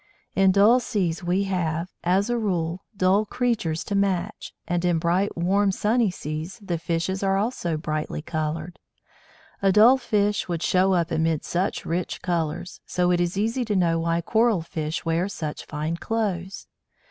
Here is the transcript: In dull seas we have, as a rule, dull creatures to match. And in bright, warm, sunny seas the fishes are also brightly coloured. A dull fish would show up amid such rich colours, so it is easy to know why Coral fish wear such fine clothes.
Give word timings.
In 0.33 0.51
dull 0.51 0.79
seas 0.79 1.23
we 1.23 1.43
have, 1.43 1.87
as 2.03 2.31
a 2.31 2.37
rule, 2.39 2.83
dull 2.97 3.23
creatures 3.23 3.83
to 3.83 3.93
match. 3.93 4.51
And 4.67 4.83
in 4.83 4.97
bright, 4.97 5.37
warm, 5.37 5.71
sunny 5.71 6.09
seas 6.09 6.59
the 6.59 6.79
fishes 6.79 7.21
are 7.21 7.37
also 7.37 7.77
brightly 7.77 8.23
coloured. 8.23 8.79
A 9.61 9.71
dull 9.71 9.99
fish 9.99 10.47
would 10.47 10.63
show 10.63 10.93
up 10.95 11.11
amid 11.11 11.45
such 11.45 11.85
rich 11.85 12.23
colours, 12.23 12.81
so 12.87 13.11
it 13.11 13.21
is 13.21 13.37
easy 13.37 13.63
to 13.63 13.75
know 13.75 13.99
why 13.99 14.21
Coral 14.21 14.63
fish 14.63 15.05
wear 15.05 15.29
such 15.29 15.65
fine 15.65 15.97
clothes. 15.97 16.65